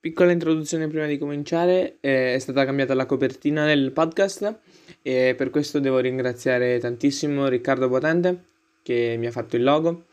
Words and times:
Piccola 0.00 0.32
introduzione 0.32 0.88
prima 0.88 1.04
di 1.04 1.18
cominciare, 1.18 1.98
eh, 2.00 2.32
è 2.32 2.38
stata 2.38 2.64
cambiata 2.64 2.94
la 2.94 3.04
copertina 3.04 3.66
del 3.66 3.92
podcast 3.92 4.60
e 5.02 5.34
per 5.36 5.50
questo 5.50 5.78
devo 5.78 5.98
ringraziare 5.98 6.78
tantissimo 6.78 7.48
Riccardo 7.48 7.86
Potente 7.90 8.44
che 8.82 9.16
mi 9.18 9.26
ha 9.26 9.30
fatto 9.30 9.56
il 9.56 9.62
logo. 9.62 10.04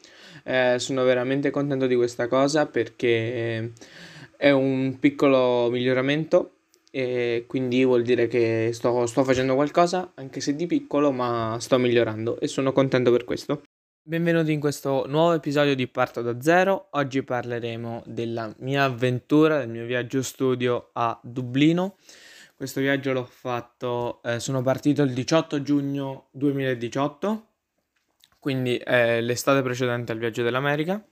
Eh, 0.44 0.76
sono 0.78 1.06
veramente 1.06 1.52
contento 1.52 1.88
di 1.88 1.96
questa 1.96 2.28
cosa 2.28 2.66
perché 2.66 3.72
è 4.36 4.52
un 4.52 4.98
piccolo 5.00 5.70
miglioramento 5.72 6.52
e 6.92 7.46
quindi 7.48 7.86
vuol 7.86 8.02
dire 8.02 8.28
che 8.28 8.72
sto, 8.74 9.06
sto 9.06 9.24
facendo 9.24 9.56
qualcosa, 9.56 10.12
anche 10.16 10.42
se 10.42 10.54
di 10.54 10.68
piccolo, 10.68 11.14
ma 11.14 11.56
sto 11.62 11.78
migliorando 11.78 12.42
e 12.42 12.48
sono 12.48 12.74
contento 12.74 13.10
per 13.10 13.24
questo. 13.24 13.62
Benvenuti 14.08 14.54
in 14.54 14.62
questo 14.62 15.04
nuovo 15.06 15.34
episodio 15.34 15.76
di 15.76 15.86
Parto 15.86 16.22
da 16.22 16.40
Zero. 16.40 16.88
Oggi 16.92 17.24
parleremo 17.24 18.04
della 18.06 18.56
mia 18.60 18.86
avventura, 18.86 19.58
del 19.58 19.68
mio 19.68 19.86
viaggio 19.86 20.24
studio 20.24 20.92
a 20.94 21.20
Dublino. 21.22 21.98
Questo 22.56 22.80
viaggio 22.80 23.12
l'ho 23.12 23.26
fatto, 23.26 24.22
eh, 24.24 24.40
sono 24.40 24.62
partito 24.62 25.04
il 25.04 25.12
18 25.12 25.62
giugno 25.62 26.28
2018, 26.32 27.48
quindi 28.40 28.78
è 28.78 29.20
l'estate 29.20 29.62
precedente 29.62 30.14
al 30.14 30.20
viaggio 30.20 30.42
dell'America. 30.42 31.06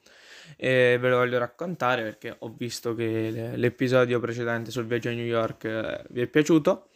E 0.56 0.98
ve 0.98 1.10
lo 1.10 1.18
voglio 1.18 1.38
raccontare 1.38 2.02
perché 2.02 2.34
ho 2.40 2.56
visto 2.58 2.96
che 2.96 3.52
l'episodio 3.56 4.22
precedente 4.22 4.72
sul 4.72 4.86
viaggio 4.86 5.10
a 5.10 5.12
New 5.12 5.26
York 5.26 5.66
eh, 5.66 6.06
vi 6.12 6.22
è 6.22 6.28
piaciuto 6.28 6.88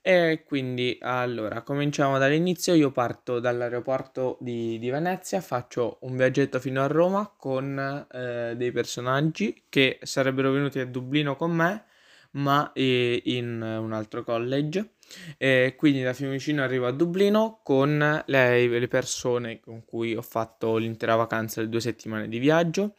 e 0.00 0.44
quindi 0.46 0.96
allora 1.00 1.62
cominciamo 1.62 2.18
dall'inizio. 2.18 2.74
Io 2.74 2.90
parto 2.90 3.40
dall'aeroporto 3.40 4.38
di, 4.40 4.78
di 4.78 4.90
Venezia, 4.90 5.40
faccio 5.40 5.98
un 6.02 6.16
viaggetto 6.16 6.60
fino 6.60 6.82
a 6.82 6.86
Roma 6.86 7.30
con 7.36 8.06
eh, 8.10 8.54
dei 8.56 8.72
personaggi 8.72 9.64
che 9.68 9.98
sarebbero 10.02 10.50
venuti 10.50 10.78
a 10.78 10.86
Dublino 10.86 11.36
con 11.36 11.52
me, 11.52 11.84
ma 12.32 12.72
eh, 12.72 13.20
in 13.26 13.60
un 13.60 13.92
altro 13.92 14.24
college. 14.24 14.92
E 15.38 15.74
quindi 15.76 16.02
da 16.02 16.12
Fiumicino 16.12 16.62
arrivo 16.62 16.86
a 16.86 16.92
Dublino 16.92 17.60
con 17.62 18.22
le, 18.26 18.68
le, 18.68 18.88
persone 18.88 19.58
con 19.58 19.84
cui 19.84 20.14
ho 20.14 20.22
fatto 20.22 20.76
l'intera 20.76 21.14
vacanza, 21.16 21.60
le 21.62 21.68
due 21.68 21.80
settimane 21.80 22.28
di 22.28 22.38
viaggio. 22.38 22.94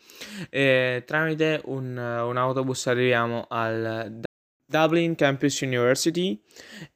E 0.50 1.04
tramite 1.06 1.62
un, 1.66 1.98
un 1.98 2.38
autobus 2.38 2.88
arriviamo 2.88 3.46
al 3.48 4.22
Dublin 4.70 5.16
Campus 5.16 5.62
University. 5.62 6.40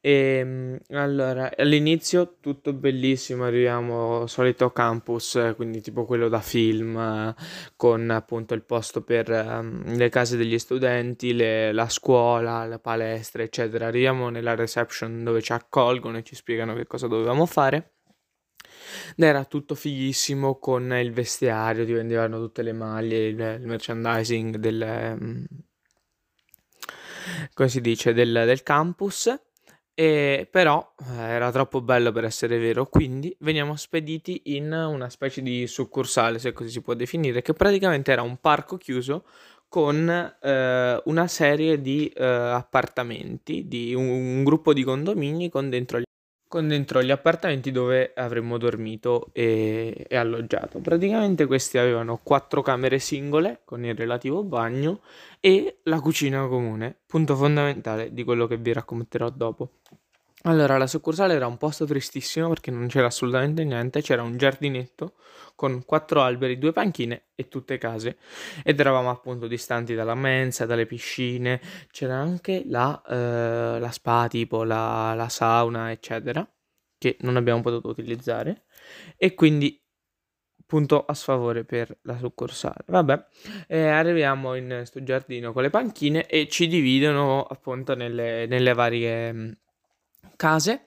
E 0.00 0.38
ehm, 0.38 0.78
allora 0.90 1.50
all'inizio 1.56 2.36
tutto 2.38 2.72
bellissimo 2.72 3.44
arriviamo 3.44 4.20
al 4.22 4.28
solito 4.28 4.70
campus 4.70 5.54
quindi 5.56 5.80
tipo 5.80 6.04
quello 6.04 6.28
da 6.28 6.40
film 6.40 7.34
con 7.74 8.10
appunto 8.10 8.54
il 8.54 8.62
posto 8.62 9.02
per 9.02 9.28
um, 9.28 9.96
le 9.96 10.08
case 10.08 10.36
degli 10.36 10.58
studenti 10.58 11.34
le, 11.34 11.72
la 11.72 11.88
scuola 11.88 12.64
la 12.64 12.78
palestra 12.78 13.42
eccetera. 13.42 13.88
Arriviamo 13.88 14.28
nella 14.28 14.54
reception 14.54 15.24
dove 15.24 15.42
ci 15.42 15.52
accolgono 15.52 16.18
e 16.18 16.22
ci 16.22 16.36
spiegano 16.36 16.74
che 16.74 16.86
cosa 16.86 17.08
dovevamo 17.08 17.44
fare. 17.44 17.94
Era 19.16 19.44
tutto 19.46 19.74
fighissimo 19.74 20.58
con 20.58 20.92
il 20.92 21.12
vestiario 21.12 21.84
ti 21.84 21.92
vendevano 21.92 22.38
tutte 22.38 22.62
le 22.62 22.72
maglie 22.72 23.26
il, 23.26 23.58
il 23.60 23.66
merchandising 23.66 24.56
del 24.56 25.16
um, 25.18 25.46
come 27.54 27.68
si 27.68 27.80
dice, 27.80 28.12
del, 28.12 28.32
del 28.32 28.62
campus. 28.62 29.34
E 29.96 30.48
però 30.50 30.94
eh, 31.08 31.20
era 31.20 31.52
troppo 31.52 31.80
bello 31.80 32.10
per 32.10 32.24
essere 32.24 32.58
vero, 32.58 32.86
quindi 32.86 33.34
veniamo 33.40 33.76
spediti 33.76 34.42
in 34.56 34.72
una 34.72 35.08
specie 35.08 35.40
di 35.40 35.68
succursale, 35.68 36.40
se 36.40 36.52
così 36.52 36.70
si 36.70 36.80
può 36.80 36.94
definire, 36.94 37.42
che 37.42 37.52
praticamente 37.52 38.10
era 38.10 38.22
un 38.22 38.38
parco 38.38 38.76
chiuso 38.76 39.24
con 39.68 40.08
eh, 40.08 41.02
una 41.04 41.26
serie 41.26 41.80
di 41.80 42.06
eh, 42.08 42.24
appartamenti, 42.24 43.66
di 43.66 43.94
un, 43.94 44.08
un, 44.08 44.44
gruppo 44.44 44.72
di 44.72 44.84
condomini 44.84 45.48
con 45.48 45.68
dentro 45.68 45.98
con 46.54 46.68
dentro 46.68 47.02
gli 47.02 47.10
appartamenti 47.10 47.72
dove 47.72 48.12
avremmo 48.14 48.58
dormito 48.58 49.30
e, 49.32 50.06
e, 50.08 50.16
alloggiato. 50.16 50.78
Praticamente 50.78 51.46
questi 51.46 51.78
avevano 51.78 52.20
quattro 52.22 52.62
camere 52.62 53.00
singole 53.00 53.62
con 53.64 53.84
il 53.84 53.96
relativo 53.96 54.44
bagno 54.44 55.00
e 55.40 55.78
la 55.82 55.98
cucina 55.98 56.46
comune, 56.46 56.96
punto 57.06 57.34
fondamentale 57.34 58.12
di 58.12 58.22
quello 58.22 58.46
che 58.46 58.56
vi 58.56 58.72
racconterò 58.72 59.30
dopo. 59.30 59.80
Allora, 60.42 60.78
la 60.78 60.86
succursale 60.86 61.34
era 61.34 61.48
un 61.48 61.56
posto 61.56 61.86
tristissimo 61.86 62.48
perché 62.48 62.70
non 62.70 62.86
c'era 62.86 63.06
assolutamente 63.06 63.64
niente, 63.64 64.00
c'era 64.00 64.22
un 64.22 64.36
giardinetto 64.36 65.14
con 65.56 65.84
quattro 65.84 66.22
alberi, 66.22 66.56
due 66.56 66.70
panchine 66.70 67.30
e 67.34 67.48
tutte 67.48 67.78
case 67.78 68.18
ed 68.62 68.78
eravamo 68.78 69.10
appunto 69.10 69.48
distanti 69.48 69.94
dalla 69.96 70.14
mensa, 70.14 70.66
dalle 70.66 70.86
piscine, 70.86 71.60
c'era 71.90 72.14
anche 72.14 72.62
la, 72.66 73.02
eh, 73.08 73.80
la 73.80 73.90
spa 73.90 74.28
tipo, 74.28 74.62
la, 74.62 75.14
la 75.14 75.28
sauna 75.28 75.90
eccetera 75.90 76.46
che 77.04 77.18
non 77.20 77.36
abbiamo 77.36 77.60
potuto 77.60 77.88
utilizzare 77.88 78.64
e 79.18 79.34
quindi 79.34 79.78
punto 80.64 81.04
a 81.04 81.12
sfavore 81.12 81.64
per 81.64 81.98
la 82.02 82.16
succursale. 82.16 82.84
Vabbè, 82.86 83.26
eh, 83.68 83.88
arriviamo 83.88 84.54
in 84.54 84.68
questo 84.68 85.02
giardino 85.02 85.52
con 85.52 85.60
le 85.60 85.68
panchine 85.68 86.26
e 86.26 86.48
ci 86.48 86.66
dividono 86.66 87.42
appunto 87.42 87.94
nelle, 87.94 88.46
nelle 88.46 88.72
varie 88.72 89.58
case. 90.36 90.84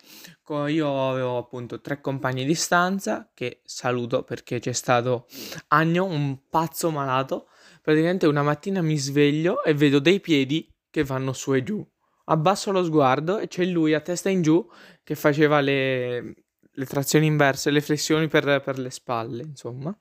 Io 0.49 1.09
avevo 1.09 1.37
appunto 1.37 1.81
tre 1.81 2.01
compagni 2.01 2.45
di 2.45 2.55
stanza 2.55 3.29
che 3.35 3.61
saluto 3.63 4.23
perché 4.23 4.57
c'è 4.57 4.71
stato 4.71 5.27
Agno, 5.67 6.05
un 6.05 6.49
pazzo 6.49 6.89
malato. 6.89 7.49
Praticamente 7.83 8.25
una 8.25 8.41
mattina 8.41 8.81
mi 8.81 8.97
sveglio 8.97 9.63
e 9.63 9.75
vedo 9.75 9.99
dei 9.99 10.19
piedi 10.19 10.67
che 10.89 11.03
vanno 11.03 11.31
su 11.31 11.53
e 11.53 11.61
giù. 11.61 11.85
Abbasso 12.29 12.71
lo 12.71 12.83
sguardo 12.83 13.37
e 13.37 13.47
c'è 13.47 13.63
lui 13.63 13.93
a 13.93 14.01
testa 14.01 14.29
in 14.29 14.41
giù 14.41 14.67
che 15.07 15.15
faceva 15.15 15.61
le, 15.61 16.33
le 16.69 16.85
trazioni 16.85 17.27
inverse, 17.27 17.71
le 17.71 17.79
flessioni 17.79 18.27
per, 18.27 18.59
per, 18.61 18.77
le 18.77 18.89
spalle, 18.89 19.41
insomma. 19.41 19.97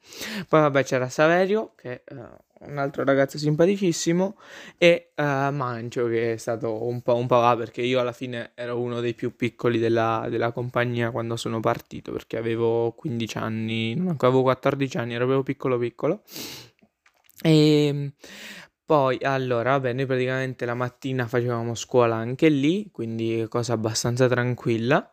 Poi 0.48 0.60
vabbè 0.62 0.82
c'era 0.82 1.08
Saverio, 1.08 1.74
che 1.76 2.02
è 2.02 2.12
uh, 2.12 2.68
un 2.68 2.78
altro 2.78 3.04
ragazzo 3.04 3.38
simpaticissimo, 3.38 4.36
e 4.76 5.12
uh, 5.14 5.22
Mancio, 5.22 6.08
che 6.08 6.32
è 6.32 6.36
stato 6.38 6.84
un 6.84 7.02
po' 7.02 7.14
un 7.14 7.28
papà, 7.28 7.56
perché 7.56 7.82
io 7.82 8.00
alla 8.00 8.10
fine 8.10 8.50
ero 8.56 8.80
uno 8.80 8.98
dei 8.98 9.14
più 9.14 9.36
piccoli 9.36 9.78
della, 9.78 10.26
della 10.28 10.50
compagnia 10.50 11.12
quando 11.12 11.36
sono 11.36 11.60
partito, 11.60 12.10
perché 12.10 12.36
avevo 12.36 12.90
15 12.90 13.38
anni, 13.38 13.94
non 13.94 14.16
avevo 14.18 14.42
14 14.42 14.96
anni, 14.96 15.14
ero 15.14 15.26
proprio 15.26 15.44
piccolo 15.44 15.78
piccolo. 15.78 16.22
E 17.42 17.86
ehm, 17.86 18.12
poi, 18.86 19.18
allora, 19.22 19.72
vabbè, 19.72 19.92
noi 19.94 20.06
praticamente 20.06 20.64
la 20.64 20.74
mattina 20.74 21.26
facevamo 21.26 21.74
scuola 21.74 22.14
anche 22.14 22.48
lì, 22.48 22.88
quindi 22.92 23.44
cosa 23.48 23.72
abbastanza 23.72 24.28
tranquilla. 24.28 25.12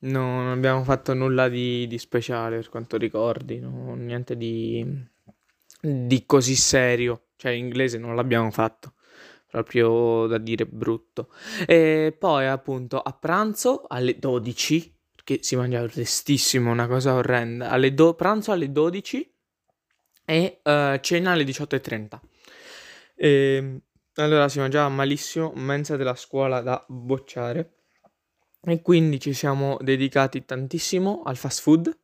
No, 0.00 0.42
non 0.42 0.48
abbiamo 0.48 0.82
fatto 0.82 1.14
nulla 1.14 1.48
di, 1.48 1.86
di 1.86 1.98
speciale 1.98 2.56
per 2.56 2.68
quanto 2.68 2.96
ricordi, 2.96 3.60
no, 3.60 3.94
niente 3.94 4.36
di, 4.36 4.84
di 5.80 6.26
così 6.26 6.56
serio. 6.56 7.28
Cioè, 7.36 7.52
in 7.52 7.66
inglese 7.66 7.96
non 7.96 8.16
l'abbiamo 8.16 8.50
fatto, 8.50 8.94
proprio 9.48 10.26
da 10.26 10.38
dire 10.38 10.66
brutto. 10.66 11.28
E 11.64 12.16
poi, 12.18 12.46
appunto, 12.48 13.00
a 13.00 13.12
pranzo 13.12 13.84
alle 13.86 14.18
12, 14.18 14.96
che 15.22 15.38
si 15.42 15.54
mangiava 15.54 15.86
prestissimo, 15.86 16.72
una 16.72 16.88
cosa 16.88 17.14
orrenda. 17.14 17.70
Alle 17.70 17.94
do- 17.94 18.14
pranzo 18.14 18.50
alle 18.50 18.72
12 18.72 19.32
e 20.24 20.60
uh, 20.64 20.98
cena 21.00 21.30
alle 21.30 21.44
18.30. 21.44 22.18
E, 23.14 23.28
ehm, 23.28 23.80
allora 24.14 24.48
si 24.48 24.58
mangiava 24.58 24.88
malissimo, 24.88 25.52
mensa 25.54 25.96
della 25.96 26.14
scuola 26.14 26.60
da 26.60 26.84
bocciare. 26.88 27.76
E 28.64 28.80
quindi 28.80 29.18
ci 29.18 29.32
siamo 29.32 29.76
dedicati 29.80 30.44
tantissimo 30.44 31.22
al 31.24 31.36
fast 31.36 31.62
food 31.62 31.98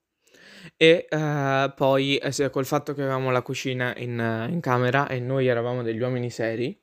e 0.76 1.06
eh, 1.08 1.72
poi 1.74 2.16
eh, 2.16 2.50
col 2.50 2.66
fatto 2.66 2.92
che 2.94 3.02
avevamo 3.02 3.30
la 3.30 3.42
cucina 3.42 3.94
in, 3.96 4.48
in 4.50 4.60
camera 4.60 5.08
e 5.08 5.20
noi 5.20 5.46
eravamo 5.46 5.82
degli 5.82 6.00
uomini 6.00 6.30
seri, 6.30 6.78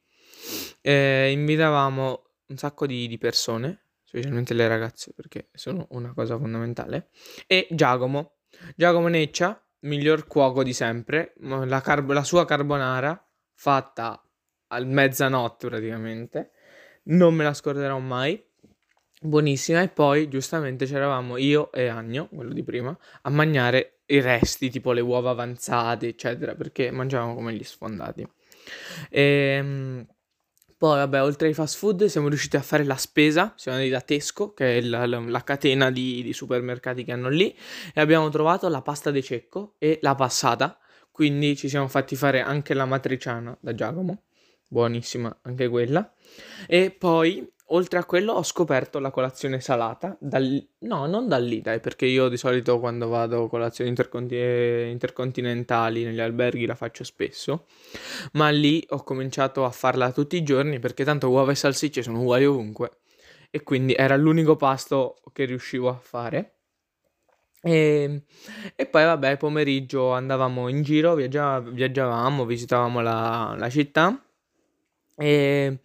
eh, 0.81 1.31
invitavamo 1.31 2.23
un 2.47 2.57
sacco 2.57 2.85
di, 2.85 3.07
di 3.07 3.17
persone, 3.17 3.87
specialmente 4.03 4.53
le 4.53 4.67
ragazze 4.67 5.11
perché 5.13 5.49
sono 5.53 5.87
una 5.91 6.13
cosa 6.13 6.37
fondamentale, 6.37 7.09
e 7.47 7.67
Giacomo, 7.71 8.37
Giacomo 8.75 9.07
Neccia, 9.07 9.61
miglior 9.79 10.27
cuoco 10.27 10.63
di 10.63 10.73
sempre, 10.73 11.33
la, 11.39 11.81
carbo- 11.81 12.13
la 12.13 12.23
sua 12.23 12.45
carbonara 12.45 13.24
fatta 13.55 14.21
a 14.67 14.79
mezzanotte 14.83 15.67
praticamente, 15.67 16.51
non 17.05 17.33
me 17.33 17.43
la 17.43 17.53
scorderò 17.53 17.97
mai. 17.99 18.41
Buonissima. 19.21 19.81
E 19.81 19.89
poi 19.89 20.27
giustamente 20.27 20.85
c'eravamo 20.85 21.37
io 21.37 21.71
e 21.71 21.87
Agno, 21.87 22.27
quello 22.27 22.53
di 22.53 22.63
prima, 22.63 22.95
a 23.23 23.29
mangiare 23.29 24.01
i 24.07 24.21
resti, 24.21 24.69
tipo 24.69 24.91
le 24.91 25.01
uova 25.01 25.31
avanzate, 25.31 26.07
eccetera, 26.07 26.53
perché 26.53 26.91
mangiavamo 26.91 27.33
come 27.33 27.53
gli 27.53 27.63
sfondati. 27.63 28.27
E, 29.09 29.21
ehm, 29.21 30.07
poi, 30.77 30.97
vabbè, 30.97 31.23
oltre 31.23 31.47
ai 31.47 31.53
fast 31.53 31.77
food 31.77 32.05
siamo 32.05 32.27
riusciti 32.27 32.57
a 32.57 32.61
fare 32.61 32.83
la 32.83 32.97
spesa, 32.97 33.53
siamo 33.55 33.77
andati 33.77 33.93
da 33.93 34.01
Tesco, 34.01 34.53
che 34.53 34.77
è 34.77 34.81
la, 34.81 35.05
la, 35.05 35.19
la 35.19 35.43
catena 35.43 35.89
di, 35.89 36.21
di, 36.21 36.33
supermercati 36.33 37.03
che 37.03 37.13
hanno 37.13 37.29
lì, 37.29 37.55
e 37.93 38.01
abbiamo 38.01 38.29
trovato 38.29 38.67
la 38.67 38.81
pasta 38.81 39.09
de 39.09 39.23
cecco 39.23 39.75
e 39.79 39.99
la 40.01 40.15
passata, 40.15 40.77
quindi 41.15 41.55
ci 41.55 41.69
siamo 41.69 41.87
fatti 41.87 42.17
fare 42.17 42.41
anche 42.41 42.73
la 42.73 42.83
matriciana 42.83 43.57
da 43.61 43.73
Giacomo 43.73 44.23
buonissima 44.67 45.39
anche 45.43 45.69
quella. 45.69 46.11
E 46.67 46.91
poi, 46.91 47.47
oltre 47.67 47.99
a 47.99 48.05
quello, 48.05 48.33
ho 48.33 48.43
scoperto 48.43 48.99
la 48.99 49.11
colazione 49.11 49.59
salata. 49.61 50.17
Dal... 50.19 50.67
No, 50.79 51.05
non 51.05 51.27
da 51.27 51.37
lì, 51.37 51.61
dai, 51.61 51.79
perché 51.79 52.05
io 52.05 52.27
di 52.27 52.37
solito 52.37 52.79
quando 52.79 53.07
vado 53.07 53.43
a 53.43 53.49
colazioni 53.49 53.89
interconti- 53.89 54.35
intercontinentali 54.35 56.03
negli 56.03 56.19
alberghi 56.19 56.65
la 56.65 56.75
faccio 56.75 57.03
spesso. 57.03 57.67
Ma 58.33 58.49
lì 58.49 58.83
ho 58.89 59.03
cominciato 59.03 59.65
a 59.65 59.71
farla 59.71 60.11
tutti 60.11 60.35
i 60.35 60.43
giorni 60.43 60.79
perché 60.79 61.03
tanto 61.03 61.29
uova 61.29 61.51
e 61.51 61.55
salsicce 61.55 62.03
sono 62.03 62.19
uguali 62.21 62.45
ovunque. 62.45 62.97
E 63.49 63.63
quindi 63.63 63.93
era 63.93 64.17
l'unico 64.17 64.57
pasto 64.57 65.15
che 65.31 65.45
riuscivo 65.45 65.87
a 65.87 65.95
fare. 65.95 66.54
E, 67.67 68.21
e, 68.75 68.85
poi 68.85 69.05
vabbè, 69.05 69.37
pomeriggio 69.37 70.11
andavamo 70.11 70.67
in 70.67 70.83
giro, 70.83 71.15
viaggia- 71.15 71.59
viaggiavamo, 71.59 72.45
visitavamo 72.45 73.01
la, 73.01 73.55
la 73.57 73.69
città. 73.69 74.23
E 75.17 75.79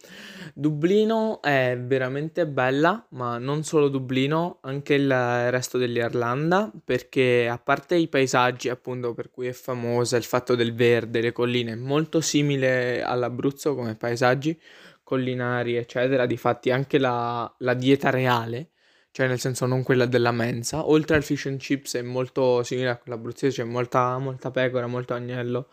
Dublino 0.53 1.41
è 1.41 1.79
veramente 1.81 2.47
bella, 2.47 3.06
ma 3.11 3.38
non 3.38 3.62
solo 3.62 3.88
Dublino, 3.88 4.59
anche 4.62 4.94
il 4.94 5.09
resto 5.50 5.79
dell'Irlanda, 5.79 6.71
perché 6.85 7.49
a 7.49 7.56
parte 7.59 7.94
i 7.94 8.09
paesaggi, 8.09 8.69
appunto, 8.69 9.15
per 9.15 9.31
cui 9.31 9.47
è 9.47 9.53
famosa, 9.53 10.19
il 10.19 10.25
fatto 10.25 10.55
del 10.55 10.75
verde, 10.75 11.23
le 11.23 11.33
colline, 11.33 11.76
molto 11.76 12.21
simile 12.21 13.03
all'Abruzzo 13.03 13.75
come 13.75 13.94
paesaggi 13.94 14.61
collinari, 15.03 15.76
eccetera. 15.76 16.26
Difatti 16.26 16.71
anche 16.71 16.99
la, 16.99 17.50
la 17.61 17.75
dieta 17.75 18.11
reale 18.11 18.70
cioè 19.12 19.27
nel 19.27 19.41
senso 19.41 19.67
non 19.67 19.83
quella 19.83 20.07
della 20.07 20.33
mensa. 20.33 20.89
Oltre 20.89 21.17
al 21.17 21.23
fish 21.23 21.47
and 21.47 21.59
chips 21.59 21.97
è 21.97 22.03
molto 22.03 22.62
simile 22.62 22.91
a 22.91 22.97
quella 22.97 23.17
abruzzese, 23.19 23.62
c'è 23.62 23.69
molta, 23.69 24.19
molta 24.19 24.51
pecora, 24.51 24.87
molto 24.87 25.15
agnello, 25.15 25.69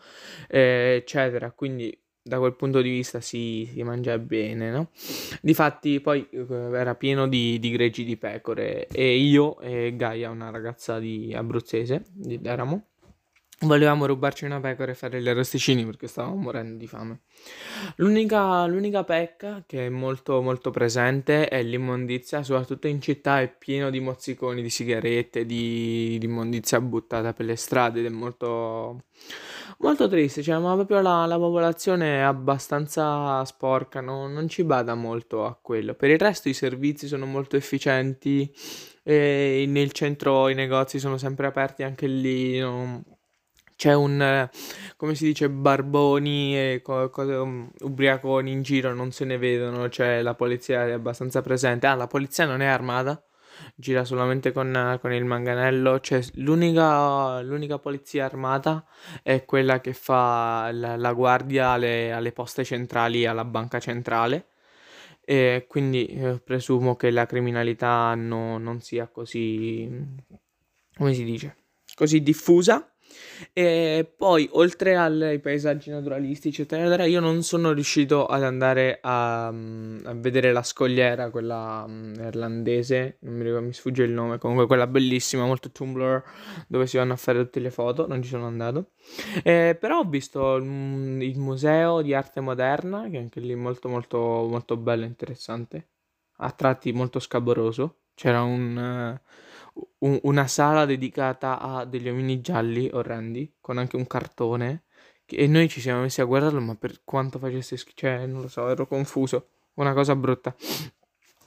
eh, 0.48 0.96
eccetera. 1.00 1.52
Quindi 1.52 1.96
da 2.28 2.38
quel 2.38 2.54
punto 2.54 2.80
di 2.82 2.90
vista 2.90 3.20
si, 3.20 3.68
si 3.72 3.82
mangia 3.82 4.18
bene, 4.18 4.70
no? 4.70 4.90
Difatti 5.40 6.00
poi 6.00 6.28
eh, 6.30 6.46
era 6.72 6.94
pieno 6.94 7.26
di, 7.26 7.58
di 7.58 7.70
greggi 7.70 8.04
di 8.04 8.16
pecore 8.16 8.86
e 8.88 9.16
io 9.16 9.58
e 9.60 9.94
Gaia, 9.96 10.30
una 10.30 10.50
ragazza 10.50 10.98
di 10.98 11.32
abruzzese, 11.34 12.04
di 12.12 12.40
Deramo, 12.40 12.86
Volevamo 13.62 14.06
rubarci 14.06 14.44
una 14.44 14.60
pecora 14.60 14.92
e 14.92 14.94
fare 14.94 15.20
gli 15.20 15.28
arrosticini 15.28 15.84
perché 15.84 16.06
stavamo 16.06 16.36
morendo 16.36 16.78
di 16.78 16.86
fame. 16.86 17.22
L'unica, 17.96 18.64
l'unica 18.66 19.02
pecca 19.02 19.64
che 19.66 19.86
è 19.86 19.88
molto 19.88 20.40
molto 20.42 20.70
presente 20.70 21.48
è 21.48 21.60
l'immondizia, 21.64 22.44
soprattutto 22.44 22.86
in 22.86 23.00
città 23.00 23.40
è 23.40 23.52
pieno 23.52 23.90
di 23.90 23.98
mozziconi, 23.98 24.62
di 24.62 24.70
sigarette, 24.70 25.44
di, 25.44 26.18
di 26.20 26.26
immondizia 26.26 26.80
buttata 26.80 27.32
per 27.32 27.46
le 27.46 27.56
strade 27.56 27.98
ed 27.98 28.06
è 28.06 28.10
molto, 28.10 29.06
molto 29.78 30.08
triste, 30.08 30.40
cioè 30.40 30.58
ma 30.58 30.74
proprio 30.74 31.00
la, 31.00 31.26
la 31.26 31.36
popolazione 31.36 32.18
è 32.18 32.20
abbastanza 32.20 33.44
sporca, 33.44 34.00
no? 34.00 34.28
non 34.28 34.48
ci 34.48 34.62
bada 34.62 34.94
molto 34.94 35.44
a 35.44 35.58
quello. 35.60 35.94
Per 35.94 36.10
il 36.10 36.18
resto 36.20 36.48
i 36.48 36.54
servizi 36.54 37.08
sono 37.08 37.26
molto 37.26 37.56
efficienti, 37.56 38.54
e 39.02 39.64
nel 39.66 39.90
centro 39.92 40.48
i 40.48 40.54
negozi 40.54 41.00
sono 41.00 41.16
sempre 41.18 41.46
aperti 41.48 41.82
anche 41.82 42.06
lì. 42.06 42.58
No? 42.60 43.02
C'è 43.78 43.94
un, 43.94 44.48
come 44.96 45.14
si 45.14 45.24
dice, 45.24 45.48
barboni 45.48 46.56
e 46.58 46.80
co- 46.82 47.10
co- 47.10 47.22
um, 47.22 47.70
ubriaconi 47.82 48.50
in 48.50 48.62
giro, 48.62 48.92
non 48.92 49.12
se 49.12 49.24
ne 49.24 49.38
vedono, 49.38 49.88
cioè 49.88 50.20
la 50.20 50.34
polizia 50.34 50.84
è 50.84 50.90
abbastanza 50.90 51.42
presente. 51.42 51.86
Ah, 51.86 51.94
la 51.94 52.08
polizia 52.08 52.44
non 52.44 52.60
è 52.60 52.66
armata, 52.66 53.22
gira 53.76 54.04
solamente 54.04 54.50
con, 54.50 54.98
con 55.00 55.12
il 55.12 55.24
manganello, 55.24 56.00
cioè 56.00 56.20
l'unica, 56.34 57.40
l'unica, 57.42 57.78
polizia 57.78 58.24
armata 58.24 58.84
è 59.22 59.44
quella 59.44 59.80
che 59.80 59.92
fa 59.92 60.70
la, 60.72 60.96
la 60.96 61.12
guardia 61.12 61.68
alle, 61.68 62.10
alle, 62.10 62.32
poste 62.32 62.64
centrali, 62.64 63.26
alla 63.26 63.44
banca 63.44 63.78
centrale. 63.78 64.48
E 65.24 65.66
quindi 65.68 66.04
eh, 66.06 66.40
presumo 66.42 66.96
che 66.96 67.10
la 67.10 67.26
criminalità 67.26 68.12
no, 68.16 68.58
non 68.58 68.80
sia 68.80 69.06
così, 69.06 69.88
come 70.96 71.14
si 71.14 71.22
dice, 71.22 71.56
così 71.94 72.22
diffusa. 72.22 72.92
E 73.52 74.10
poi, 74.16 74.48
oltre 74.52 74.96
ai 74.96 75.38
paesaggi 75.38 75.90
naturalistici, 75.90 76.62
eccetera, 76.62 77.04
io 77.04 77.20
non 77.20 77.42
sono 77.42 77.72
riuscito 77.72 78.26
ad 78.26 78.42
andare 78.42 78.98
a, 79.00 79.50
mm, 79.52 79.98
a 80.04 80.14
vedere 80.14 80.52
la 80.52 80.62
scogliera, 80.62 81.30
quella 81.30 81.84
um, 81.86 82.14
irlandese, 82.18 83.18
non 83.20 83.34
mi 83.34 83.44
ricordo, 83.44 83.66
mi 83.66 83.72
sfugge 83.72 84.02
il 84.04 84.12
nome, 84.12 84.38
comunque 84.38 84.66
quella 84.66 84.86
bellissima, 84.86 85.44
molto 85.44 85.70
Tumblr, 85.70 86.22
dove 86.66 86.86
si 86.86 86.96
vanno 86.96 87.12
a 87.12 87.16
fare 87.16 87.38
tutte 87.38 87.60
le 87.60 87.70
foto, 87.70 88.06
non 88.06 88.22
ci 88.22 88.28
sono 88.28 88.46
andato. 88.46 88.90
Eh, 89.42 89.76
però 89.78 90.00
ho 90.00 90.04
visto 90.04 90.56
il, 90.56 91.22
il, 91.22 91.38
museo 91.38 92.02
di 92.02 92.14
arte 92.14 92.40
moderna, 92.40 93.08
che 93.08 93.18
anche 93.18 93.40
lì 93.40 93.54
molto 93.54 93.88
molto 93.88 94.18
molto 94.18 94.76
bello 94.76 95.04
e 95.04 95.06
interessante, 95.06 95.88
a 96.38 96.50
tratti 96.50 96.92
molto 96.92 97.18
scaboroso. 97.20 97.96
C'era 98.14 98.42
un... 98.42 99.20
Uh, 99.20 99.46
un- 99.98 100.18
una 100.22 100.46
sala 100.46 100.84
dedicata 100.84 101.58
a 101.60 101.84
degli 101.84 102.08
omini 102.08 102.40
gialli 102.40 102.88
orrendi, 102.92 103.52
con 103.60 103.78
anche 103.78 103.96
un 103.96 104.06
cartone. 104.06 104.82
che- 105.28 105.36
E 105.36 105.46
noi 105.46 105.68
ci 105.68 105.80
siamo 105.82 106.00
messi 106.02 106.22
a 106.22 106.24
guardarlo, 106.24 106.58
ma 106.60 106.74
per 106.74 107.00
quanto 107.04 107.38
facesse 107.38 107.76
schifo, 107.76 107.96
cioè, 107.96 108.24
non 108.26 108.40
lo 108.40 108.48
so, 108.48 108.66
ero 108.68 108.86
confuso. 108.86 109.48
Una 109.74 109.92
cosa 109.92 110.16
brutta. 110.16 110.54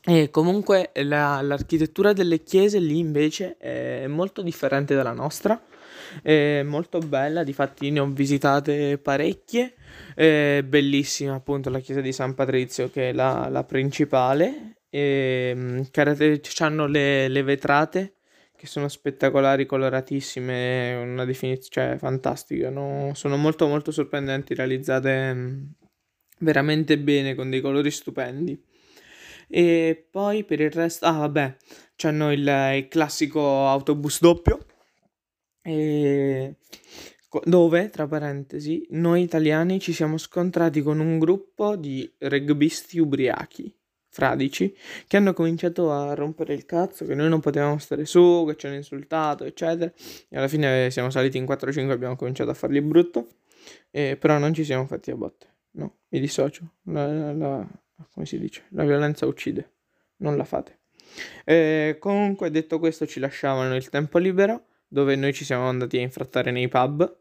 E 0.04 0.30
comunque 0.32 0.92
la- 1.04 1.42
l'architettura 1.42 2.14
delle 2.14 2.44
chiese 2.44 2.80
lì 2.80 2.98
invece 3.00 3.58
è 3.58 4.06
molto 4.08 4.42
differente 4.44 4.94
dalla 4.96 5.14
nostra, 5.14 5.60
è 6.22 6.62
molto 6.64 7.00
bella, 7.00 7.44
difatti 7.44 7.90
ne 7.92 8.00
ho 8.00 8.08
visitate 8.08 8.98
parecchie, 8.98 9.74
è 10.16 10.64
bellissima 10.66 11.36
appunto 11.36 11.70
la 11.70 11.80
chiesa 11.80 12.02
di 12.02 12.12
San 12.12 12.34
Patrizio 12.36 12.90
che 12.90 13.10
è 13.10 13.14
la, 13.14 13.48
la 13.50 13.64
principale, 13.64 14.78
e, 14.90 15.54
mm, 15.56 15.82
hanno 16.60 16.86
le, 16.88 17.28
le 17.28 17.44
vetrate 17.44 18.14
che 18.62 18.68
sono 18.68 18.88
spettacolari, 18.90 19.66
coloratissime, 19.66 20.94
una 20.94 21.26
definizione 21.26 21.88
cioè, 21.88 21.98
fantastica, 21.98 22.70
no? 22.70 23.10
sono 23.16 23.36
molto 23.36 23.66
molto 23.68 23.90
sorprendenti, 23.90 24.54
realizzate 24.54 25.34
mm, 25.34 25.64
veramente 26.42 27.00
bene, 27.00 27.34
con 27.34 27.50
dei 27.50 27.60
colori 27.60 27.90
stupendi. 27.90 28.64
E 29.48 30.08
poi 30.12 30.44
per 30.44 30.60
il 30.60 30.70
resto, 30.70 31.08
ah 31.08 31.18
vabbè, 31.18 31.58
c'hanno 31.96 32.32
il, 32.32 32.48
il 32.76 32.88
classico 32.88 33.66
autobus 33.66 34.20
doppio, 34.22 34.64
e 35.64 36.58
dove, 37.44 37.90
tra 37.90 38.08
parentesi, 38.08 38.86
noi 38.92 39.24
italiani 39.24 39.80
ci 39.80 39.92
siamo 39.92 40.20
scontrati 40.20 40.84
con 40.84 41.00
un 41.00 41.18
gruppo 41.18 41.76
di 41.76 42.08
rugbisti 42.20 43.00
ubriachi 43.00 43.76
fradici 44.12 44.76
che 45.08 45.18
hanno 45.18 45.32
cominciato 45.34 45.92
a 45.92 46.14
rompere 46.14 46.54
il 46.54 46.66
cazzo 46.66 47.06
che 47.06 47.16
noi 47.16 47.30
non 47.30 47.40
potevamo 47.40 47.78
stare 47.78 48.06
su, 48.06 48.44
che 48.48 48.58
ci 48.58 48.68
hanno 48.68 48.76
insultato, 48.76 49.46
eccetera. 49.46 49.92
E 50.30 50.38
alla 50.38 50.50
fine 50.50 50.92
siamo 50.92 51.10
saliti 51.10 51.38
in 51.38 51.46
4-5 51.46 51.88
e 51.88 51.92
abbiamo 51.92 52.16
cominciato 52.16 52.52
a 52.52 52.54
fargli 52.54 52.82
brutto. 52.82 53.28
Eh, 53.90 54.18
però 54.20 54.38
non 54.38 54.54
ci 54.54 54.64
siamo 54.64 54.86
fatti 54.86 55.12
a 55.12 55.16
botte. 55.16 55.48
No, 55.72 56.00
mi 56.10 56.20
dissocio. 56.20 56.74
La, 56.84 57.34
la, 57.34 57.68
come 58.14 58.26
si 58.26 58.38
dice? 58.38 58.66
La 58.72 58.84
violenza 58.84 59.26
uccide. 59.26 59.72
Non 60.18 60.36
la 60.36 60.44
fate. 60.44 60.80
Eh, 61.46 61.96
comunque, 62.00 62.52
detto 62.52 62.80
questo, 62.80 63.08
ci 63.08 63.20
lasciavano 63.20 63.76
il 63.76 63.90
tempo 63.90 64.18
libero 64.18 64.66
dove 64.88 65.16
noi 65.16 65.34
ci 65.34 65.46
siamo 65.46 65.68
andati 65.68 65.98
a 65.98 66.02
infrattare 66.02 66.52
nei 66.52 66.68
pub. 66.68 67.18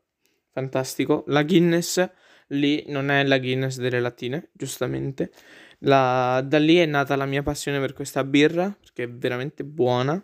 Fantastico. 0.51 1.23
La 1.29 1.45
Guinness 1.45 2.11
lì 2.51 2.85
non 2.89 3.11
è 3.11 3.25
la 3.25 3.39
Guinness 3.39 3.79
delle 3.79 4.01
lattine, 4.01 4.51
giustamente 4.53 5.31
la, 5.81 6.43
da 6.45 6.59
lì 6.59 6.77
è 6.77 6.87
nata 6.87 7.17
la 7.17 7.27
mia 7.27 7.43
passione 7.43 7.79
per 7.79 7.93
questa 7.93 8.25
birra, 8.25 8.75
perché 8.79 9.05
è 9.05 9.09
veramente 9.09 9.65
buona. 9.65 10.23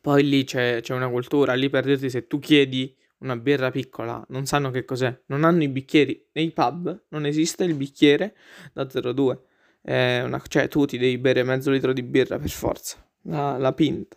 Poi 0.00 0.28
lì 0.28 0.44
c'è, 0.44 0.80
c'è 0.80 0.94
una 0.94 1.08
cultura, 1.08 1.54
lì 1.54 1.68
per 1.68 1.84
dirti 1.84 2.10
se 2.10 2.26
tu 2.26 2.38
chiedi 2.38 2.94
una 3.18 3.36
birra 3.36 3.70
piccola, 3.70 4.24
non 4.28 4.46
sanno 4.46 4.70
che 4.70 4.84
cos'è, 4.84 5.22
non 5.26 5.44
hanno 5.44 5.62
i 5.62 5.68
bicchieri. 5.68 6.28
Nei 6.32 6.52
pub 6.52 7.04
non 7.08 7.26
esiste 7.26 7.64
il 7.64 7.74
bicchiere 7.74 8.36
da 8.72 8.84
0,2. 8.84 9.38
Una, 9.82 10.42
cioè 10.46 10.68
tu 10.68 10.84
ti 10.84 10.98
devi 10.98 11.18
bere 11.18 11.42
mezzo 11.42 11.70
litro 11.70 11.92
di 11.92 12.02
birra 12.02 12.38
per 12.38 12.50
forza, 12.50 13.04
la, 13.22 13.58
la 13.58 13.72
pinta. 13.72 14.16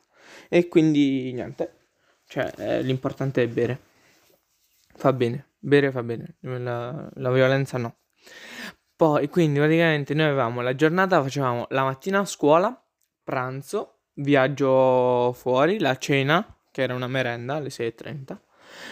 E 0.49 0.67
quindi 0.67 1.31
niente, 1.33 1.73
cioè 2.27 2.81
l'importante 2.81 3.41
è 3.41 3.47
bere. 3.47 3.79
Fa 4.95 5.11
bene, 5.11 5.47
bere 5.63 5.91
fa 5.91 6.03
bene, 6.03 6.35
la, 6.41 7.09
la 7.13 7.31
violenza 7.31 7.77
no. 7.77 7.97
Poi, 8.95 9.27
quindi 9.29 9.59
praticamente 9.59 10.13
noi 10.13 10.27
avevamo 10.27 10.61
la 10.61 10.75
giornata, 10.75 11.21
facevamo 11.21 11.65
la 11.69 11.83
mattina 11.83 12.19
a 12.19 12.25
scuola, 12.25 12.79
pranzo, 13.23 14.01
viaggio 14.13 15.33
fuori, 15.33 15.79
la 15.79 15.97
cena, 15.97 16.45
che 16.71 16.83
era 16.83 16.93
una 16.93 17.07
merenda 17.07 17.55
alle 17.55 17.69
6.30. 17.69 18.37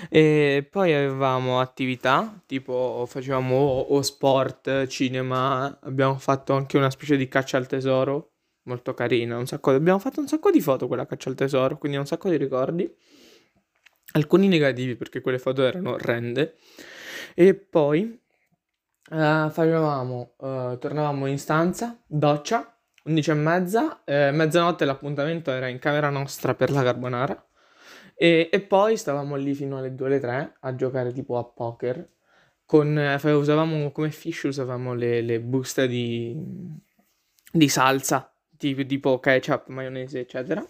E 0.09 0.67
poi 0.69 0.93
avevamo 0.93 1.59
attività, 1.59 2.41
tipo 2.45 3.05
facevamo 3.07 3.55
o, 3.55 3.79
o 3.81 4.01
sport, 4.01 4.87
cinema, 4.87 5.79
abbiamo 5.81 6.17
fatto 6.17 6.53
anche 6.53 6.77
una 6.77 6.89
specie 6.89 7.17
di 7.17 7.27
caccia 7.27 7.57
al 7.57 7.67
tesoro, 7.67 8.33
molto 8.63 8.93
carina, 8.93 9.37
un 9.37 9.47
sacco, 9.47 9.71
abbiamo 9.71 9.99
fatto 9.99 10.19
un 10.19 10.27
sacco 10.27 10.51
di 10.51 10.61
foto 10.61 10.87
quella 10.87 11.05
caccia 11.05 11.29
al 11.29 11.35
tesoro, 11.35 11.77
quindi 11.77 11.97
un 11.97 12.05
sacco 12.05 12.29
di 12.29 12.37
ricordi. 12.37 12.89
Alcuni 14.13 14.47
negativi 14.47 14.95
perché 14.95 15.21
quelle 15.21 15.39
foto 15.39 15.63
erano 15.63 15.91
orrende. 15.91 16.55
E 17.35 17.53
poi 17.55 18.19
Uh, 19.11 19.49
facevamo, 19.49 20.35
uh, 20.37 20.77
tornavamo 20.77 21.25
in 21.25 21.37
stanza, 21.37 21.99
doccia, 22.07 22.73
11 23.03 23.29
e 23.29 23.33
mezza, 23.33 24.03
eh, 24.05 24.31
mezzanotte 24.31 24.85
l'appuntamento 24.85 25.51
era 25.51 25.67
in 25.67 25.79
camera 25.79 26.09
nostra 26.09 26.53
per 26.53 26.71
la 26.71 26.83
carbonara 26.83 27.45
e, 28.15 28.49
e 28.51 28.61
poi 28.61 28.97
stavamo 28.97 29.35
lì 29.35 29.55
fino 29.55 29.77
alle 29.79 29.95
2 29.95 30.05
alle 30.05 30.19
3 30.19 30.57
a 30.59 30.75
giocare 30.75 31.11
tipo 31.11 31.39
a 31.39 31.43
poker. 31.43 32.07
Con, 32.65 32.97
eh, 32.97 33.31
usavamo 33.31 33.91
come 33.91 34.11
fish, 34.11 34.43
usavamo 34.43 34.93
le, 34.93 35.21
le 35.21 35.39
buste 35.41 35.87
di, 35.87 36.37
di 37.51 37.67
salsa, 37.67 38.31
tipo, 38.55 39.19
ketchup, 39.19 39.67
maionese, 39.69 40.19
eccetera. 40.19 40.63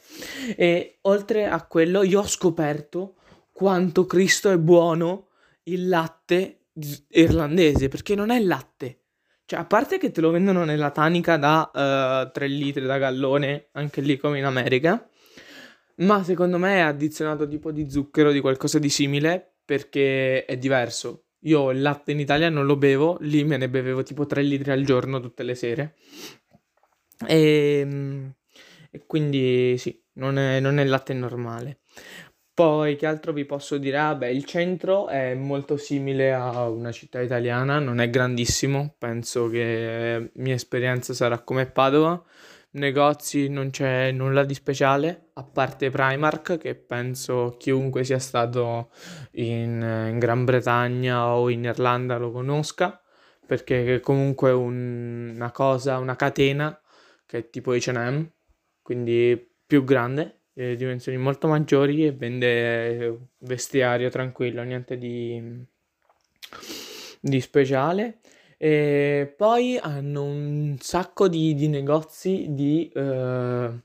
E 0.55 0.99
oltre 1.01 1.45
a 1.47 1.61
quello 1.65 2.03
io 2.03 2.21
ho 2.21 2.27
scoperto 2.27 3.15
quanto 3.51 4.05
Cristo 4.05 4.49
è 4.49 4.57
buono 4.57 5.29
il 5.63 5.87
latte 5.87 6.67
irlandese, 7.09 7.87
perché 7.87 8.15
non 8.15 8.29
è 8.29 8.39
latte. 8.39 8.99
Cioè, 9.45 9.59
a 9.59 9.65
parte 9.65 9.97
che 9.97 10.11
te 10.11 10.21
lo 10.21 10.31
vendono 10.31 10.63
nella 10.63 10.91
tanica 10.91 11.37
da 11.37 11.69
uh, 11.73 12.27
eh, 12.27 12.31
3 12.31 12.47
litri 12.47 12.85
da 12.85 12.97
gallone, 12.97 13.67
anche 13.73 14.01
lì 14.01 14.17
come 14.17 14.37
in 14.37 14.45
America, 14.45 15.07
ma 15.97 16.23
secondo 16.23 16.57
me 16.57 16.75
è 16.75 16.79
addizionato 16.79 17.47
tipo 17.47 17.71
di 17.71 17.89
zucchero, 17.89 18.31
di 18.31 18.39
qualcosa 18.39 18.79
di 18.79 18.89
simile, 18.89 19.55
perché 19.65 20.45
è 20.45 20.57
diverso. 20.57 21.25
Io 21.45 21.71
il 21.71 21.81
latte 21.81 22.11
in 22.11 22.19
Italia 22.19 22.49
non 22.49 22.65
lo 22.65 22.77
bevo, 22.77 23.17
lì 23.21 23.43
me 23.43 23.57
ne 23.57 23.67
bevevo 23.67 24.03
tipo 24.03 24.25
3 24.25 24.41
litri 24.41 24.71
al 24.71 24.83
giorno 24.83 25.19
tutte 25.19 25.43
le 25.43 25.55
sere. 25.55 25.95
E, 27.27 27.79
ehm, 27.79 28.33
e 28.89 29.03
quindi 29.05 29.77
sì, 29.77 30.01
non 30.13 30.37
è, 30.37 30.59
non 30.59 30.79
è 30.79 30.85
latte 30.85 31.13
normale. 31.13 31.79
Poi, 32.61 32.95
che 32.95 33.07
altro 33.07 33.33
vi 33.33 33.43
posso 33.43 33.79
dire? 33.79 33.97
Ah, 33.97 34.13
beh, 34.13 34.29
il 34.29 34.45
centro 34.45 35.07
è 35.07 35.33
molto 35.33 35.77
simile 35.77 36.31
a 36.31 36.69
una 36.69 36.91
città 36.91 37.19
italiana, 37.19 37.79
non 37.79 37.99
è 37.99 38.07
grandissimo, 38.11 38.93
penso 38.99 39.49
che 39.49 40.29
mia 40.35 40.53
esperienza 40.53 41.15
sarà 41.15 41.39
come 41.39 41.65
Padova. 41.65 42.23
Negozi 42.73 43.49
non 43.49 43.71
c'è 43.71 44.11
nulla 44.11 44.43
di 44.43 44.53
speciale, 44.53 45.29
a 45.33 45.43
parte 45.43 45.89
Primark, 45.89 46.59
che 46.59 46.75
penso 46.75 47.55
chiunque 47.57 48.03
sia 48.03 48.19
stato 48.19 48.91
in, 49.31 49.81
in 50.11 50.19
Gran 50.19 50.45
Bretagna 50.45 51.33
o 51.33 51.49
in 51.49 51.63
Irlanda 51.63 52.17
lo 52.19 52.29
conosca, 52.29 53.01
perché 53.43 53.95
è 53.95 53.99
comunque 54.01 54.51
un, 54.51 55.31
una 55.33 55.49
cosa, 55.49 55.97
una 55.97 56.15
catena 56.15 56.79
che 57.25 57.39
è 57.39 57.49
tipo 57.49 57.73
H&M, 57.73 58.23
quindi 58.83 59.49
più 59.65 59.83
grande 59.83 60.40
eh, 60.61 60.75
dimensioni 60.75 61.17
molto 61.17 61.47
maggiori 61.47 62.05
e 62.05 62.11
vende 62.11 63.29
vestiario 63.39 64.09
tranquillo, 64.09 64.61
niente 64.61 64.97
di, 64.97 65.41
di 67.19 67.41
speciale. 67.41 68.19
E 68.57 69.33
poi 69.35 69.79
hanno 69.81 70.23
un 70.23 70.75
sacco 70.79 71.27
di, 71.27 71.55
di 71.55 71.67
negozi 71.67 72.45
di 72.49 72.91
uh, 72.93 73.79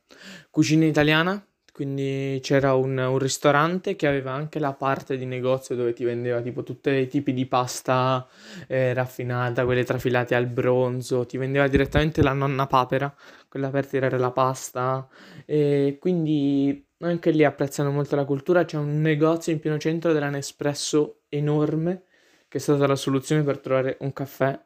cucina 0.51 0.85
italiana 0.85 1.46
quindi 1.77 2.39
c'era 2.41 2.73
un, 2.73 2.97
un, 2.97 3.19
ristorante 3.19 3.97
che 3.97 4.07
aveva 4.07 4.33
anche 4.33 4.59
la 4.59 4.73
parte 4.73 5.19
di 5.19 5.27
negozio 5.27 5.75
dove 5.75 5.93
ti 5.93 6.05
vendeva 6.05 6.41
tipo 6.41 6.63
tutti 6.63 6.89
i 6.89 7.07
tipi 7.07 7.35
di 7.35 7.45
pasta 7.45 8.27
eh, 8.67 8.95
raffinata, 8.95 9.67
quelle 9.67 9.85
trafilate 9.85 10.35
al 10.35 10.47
bronzo, 10.47 11.27
ti 11.27 11.37
vendeva 11.37 11.69
direttamente 11.69 12.23
la 12.23 12.33
nonna 12.33 12.67
papera, 12.67 13.15
quella 13.47 13.69
per 13.69 13.87
tirare 13.87 14.17
la 14.17 14.31
pasta. 14.31 15.07
E 15.45 15.99
quindi 16.01 16.83
anche 17.01 17.31
lì 17.31 17.45
apprezzano 17.45 17.91
molto 17.91 18.17
la 18.17 18.25
cultura, 18.25 18.65
c'è 18.65 18.79
un 18.79 19.03
negozio 19.03 19.53
in 19.53 19.61
pieno 19.61 19.77
centro 19.77 20.15
della 20.15 20.31
Nespresso 20.31 21.25
enorme 21.29 22.05
che 22.49 22.57
è 22.57 22.61
stata 22.61 22.87
la 22.87 22.97
soluzione 22.97 23.43
per 23.43 23.59
trovare 23.59 23.99
un 24.01 24.15
caffè 24.15 24.59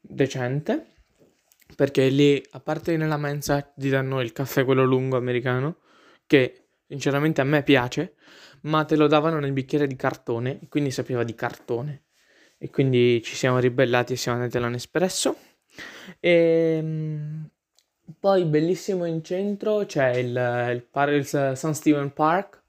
decente 0.00 0.86
perché 1.76 2.08
lì 2.08 2.42
a 2.52 2.60
parte 2.60 2.96
nella 2.96 3.18
mensa 3.18 3.60
ti 3.60 3.90
danno 3.90 4.22
il 4.22 4.32
caffè 4.32 4.64
quello 4.64 4.84
lungo 4.84 5.18
americano 5.18 5.80
che 6.26 6.66
sinceramente 6.86 7.40
a 7.40 7.44
me 7.44 7.62
piace, 7.62 8.14
ma 8.62 8.84
te 8.84 8.96
lo 8.96 9.06
davano 9.06 9.38
nel 9.38 9.52
bicchiere 9.52 9.86
di 9.86 9.96
cartone, 9.96 10.60
quindi 10.68 10.90
sapeva 10.90 11.22
di 11.22 11.34
cartone. 11.34 12.02
E 12.58 12.70
quindi 12.70 13.22
ci 13.22 13.34
siamo 13.34 13.58
ribellati 13.58 14.14
e 14.14 14.16
siamo 14.16 14.38
andati 14.38 14.56
all'Anespresso. 14.56 15.36
E 16.20 16.76
ehm, 16.78 17.48
poi 18.18 18.44
bellissimo 18.44 19.04
in 19.04 19.22
centro 19.22 19.84
c'è 19.86 20.16
il, 20.16 20.28
il, 20.72 21.14
il 21.14 21.26
St. 21.26 21.70
Stephen 21.70 22.12
Park, 22.12 22.62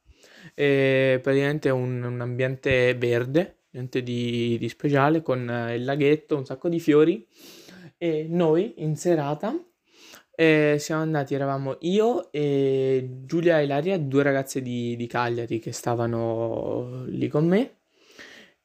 e 0.53 1.19
praticamente 1.21 1.69
un, 1.69 2.03
un 2.03 2.21
ambiente 2.21 2.93
verde, 2.95 3.63
niente 3.71 4.03
di, 4.03 4.57
di 4.57 4.69
speciale, 4.69 5.21
con 5.21 5.39
il 5.73 5.83
laghetto, 5.83 6.37
un 6.37 6.45
sacco 6.45 6.69
di 6.69 6.79
fiori. 6.79 7.25
E 7.97 8.27
noi 8.29 8.75
in 8.77 8.95
serata 8.95 9.57
e 10.35 10.75
siamo 10.79 11.01
andati, 11.01 11.33
eravamo 11.33 11.77
io 11.81 12.31
e 12.31 13.21
Giulia 13.25 13.59
e 13.59 13.63
Ilaria, 13.63 13.97
due 13.97 14.21
ragazze 14.23 14.61
di, 14.61 14.95
di 14.97 15.07
Cagliari 15.07 15.59
che 15.59 15.71
stavano 15.71 17.05
lì 17.07 17.27
con 17.29 17.47
me. 17.47 17.77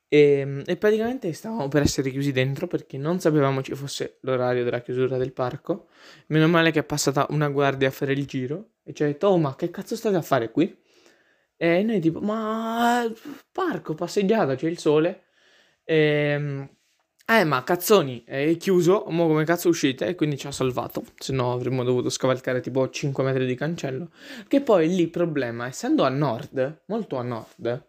E, 0.08 0.62
e, 0.66 0.76
praticamente 0.76 1.32
stavamo 1.32 1.68
per 1.68 1.82
essere 1.82 2.10
chiusi 2.10 2.32
dentro 2.32 2.66
perché 2.66 2.98
non 2.98 3.20
sapevamo 3.20 3.62
ci 3.62 3.74
fosse 3.76 4.18
l'orario 4.22 4.64
della 4.64 4.80
chiusura 4.80 5.16
del 5.16 5.32
parco. 5.32 5.88
Meno 6.28 6.48
male 6.48 6.72
che 6.72 6.80
è 6.80 6.84
passata 6.84 7.26
una 7.30 7.48
guardia 7.48 7.88
a 7.88 7.92
fare 7.92 8.12
il 8.12 8.26
giro 8.26 8.72
e 8.82 8.92
ci 8.92 9.04
ha 9.04 9.06
detto: 9.06 9.28
Oh, 9.28 9.38
ma 9.38 9.54
che 9.54 9.70
cazzo 9.70 9.94
state 9.96 10.16
a 10.16 10.22
fare 10.22 10.50
qui? 10.50 10.76
E 11.56 11.82
noi, 11.84 12.00
tipo, 12.00 12.20
ma 12.20 13.04
parco, 13.52 13.94
passeggiata, 13.94 14.56
c'è 14.56 14.68
il 14.68 14.78
sole. 14.78 15.24
E 15.84 16.68
eh, 17.32 17.44
ma 17.44 17.62
cazzoni, 17.62 18.24
è 18.24 18.56
chiuso, 18.56 19.04
mo 19.08 19.28
come 19.28 19.44
cazzo 19.44 19.68
uscite? 19.68 20.04
E 20.08 20.14
quindi 20.16 20.36
ci 20.36 20.48
ha 20.48 20.50
salvato, 20.50 21.04
se 21.16 21.32
no 21.32 21.52
avremmo 21.52 21.84
dovuto 21.84 22.10
scavalcare 22.10 22.60
tipo 22.60 22.90
5 22.90 23.22
metri 23.22 23.46
di 23.46 23.54
cancello. 23.54 24.10
Che 24.48 24.60
poi 24.60 24.88
lì 24.88 25.02
il 25.02 25.10
problema, 25.10 25.68
essendo 25.68 26.02
a 26.02 26.08
nord, 26.08 26.82
molto 26.86 27.18
a 27.18 27.22
nord, 27.22 27.86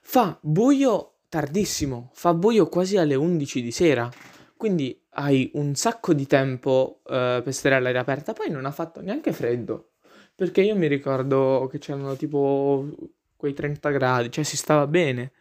fa 0.00 0.38
buio 0.40 1.14
tardissimo, 1.28 2.10
fa 2.14 2.34
buio 2.34 2.68
quasi 2.68 2.96
alle 2.96 3.16
11 3.16 3.62
di 3.62 3.72
sera. 3.72 4.08
Quindi 4.56 4.96
hai 5.14 5.50
un 5.54 5.74
sacco 5.74 6.14
di 6.14 6.28
tempo 6.28 7.00
uh, 7.02 7.42
per 7.42 7.52
stare 7.52 7.74
all'aria 7.74 8.00
aperta, 8.00 8.32
poi 8.32 8.48
non 8.48 8.64
ha 8.64 8.70
fatto 8.70 9.00
neanche 9.00 9.32
freddo. 9.32 9.94
Perché 10.36 10.60
io 10.60 10.76
mi 10.76 10.86
ricordo 10.86 11.66
che 11.68 11.78
c'erano 11.78 12.14
tipo 12.14 12.86
quei 13.34 13.54
30 13.54 13.90
gradi, 13.90 14.30
cioè 14.30 14.44
si 14.44 14.56
stava 14.56 14.86
bene. 14.86 15.32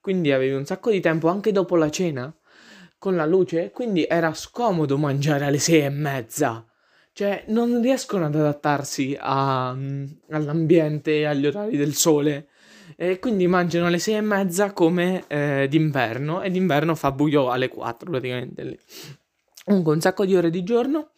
Quindi 0.00 0.32
avevi 0.32 0.54
un 0.54 0.64
sacco 0.64 0.90
di 0.90 1.00
tempo 1.00 1.28
anche 1.28 1.52
dopo 1.52 1.76
la 1.76 1.90
cena 1.90 2.34
con 3.00 3.16
la 3.16 3.24
luce, 3.24 3.70
quindi 3.70 4.04
era 4.06 4.34
scomodo 4.34 4.98
mangiare 4.98 5.46
alle 5.46 5.58
sei 5.58 5.80
e 5.80 5.88
mezza. 5.88 6.66
Cioè, 7.14 7.44
non 7.48 7.80
riescono 7.80 8.26
ad 8.26 8.34
adattarsi 8.34 9.16
a, 9.18 9.72
mm, 9.74 10.04
all'ambiente 10.32 11.20
e 11.20 11.24
agli 11.24 11.46
orari 11.46 11.78
del 11.78 11.94
sole. 11.94 12.48
E 12.96 13.18
quindi 13.18 13.46
mangiano 13.46 13.86
alle 13.86 13.98
sei 13.98 14.16
e 14.16 14.20
mezza 14.20 14.74
come 14.74 15.24
eh, 15.28 15.66
d'inverno. 15.66 16.42
E 16.42 16.50
d'inverno 16.50 16.94
fa 16.94 17.10
buio 17.10 17.50
alle 17.50 17.68
4 17.68 18.10
praticamente. 18.10 18.78
Comunque, 19.64 19.94
un 19.94 20.00
sacco 20.02 20.26
di 20.26 20.36
ore 20.36 20.50
di 20.50 20.62
giorno, 20.62 21.12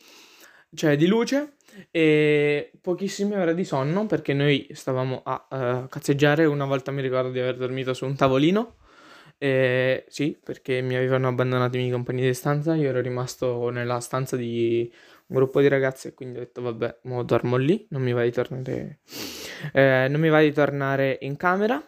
cioè 0.74 0.96
di 0.96 1.08
luce, 1.08 1.56
e 1.90 2.70
pochissime 2.80 3.36
ore 3.40 3.54
di 3.54 3.64
sonno 3.64 4.06
perché 4.06 4.34
noi 4.34 4.68
stavamo 4.70 5.22
a 5.24 5.46
uh, 5.50 5.88
cazzeggiare. 5.88 6.44
Una 6.44 6.64
volta 6.64 6.92
mi 6.92 7.02
ricordo 7.02 7.30
di 7.30 7.40
aver 7.40 7.56
dormito 7.56 7.92
su 7.92 8.04
un 8.04 8.14
tavolino 8.14 8.76
eh, 9.42 10.04
sì, 10.06 10.38
perché 10.40 10.82
mi 10.82 10.94
avevano 10.94 11.26
abbandonato 11.26 11.76
i 11.76 11.80
miei 11.80 11.90
compagni 11.90 12.22
di 12.22 12.32
stanza, 12.32 12.76
io 12.76 12.90
ero 12.90 13.00
rimasto 13.00 13.70
nella 13.70 13.98
stanza 13.98 14.36
di 14.36 14.88
un 15.26 15.36
gruppo 15.36 15.60
di 15.60 15.66
ragazzi 15.66 16.06
e 16.06 16.14
quindi 16.14 16.38
ho 16.38 16.42
detto 16.42 16.62
vabbè, 16.62 17.00
mo 17.02 17.24
dormo 17.24 17.56
lì, 17.56 17.84
non 17.90 18.02
mi 18.02 18.12
va 18.12 18.22
di 18.22 18.30
tornare, 18.30 19.00
eh, 19.72 20.06
non 20.08 20.20
mi 20.20 20.28
va 20.28 20.40
di 20.40 20.52
tornare 20.52 21.18
in 21.22 21.36
camera. 21.36 21.84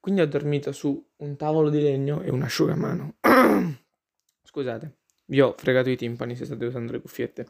Quindi 0.00 0.22
ho 0.22 0.26
dormito 0.26 0.72
su 0.72 1.06
un 1.16 1.36
tavolo 1.36 1.68
di 1.68 1.82
legno 1.82 2.22
e 2.22 2.30
un 2.30 2.40
asciugamano. 2.40 3.16
Scusate, 4.42 4.96
vi 5.26 5.42
ho 5.42 5.54
fregato 5.54 5.90
i 5.90 5.96
timpani 5.96 6.34
se 6.34 6.46
state 6.46 6.64
usando 6.64 6.92
le 6.92 7.00
cuffiette. 7.00 7.48